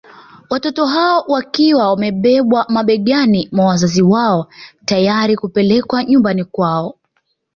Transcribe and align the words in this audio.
Watoto 0.49 0.85
hao 0.85 1.23
wakiwa 1.27 1.89
wamebebwa 1.89 2.65
mabegani 2.69 3.49
mwa 3.51 3.65
wazazi 3.65 4.01
wao 4.01 4.49
tayari 4.85 5.35
kupelekwa 5.37 6.03
nyumbani 6.03 6.43
kwao 6.43 6.95